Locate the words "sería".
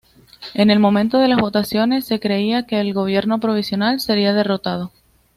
3.99-4.33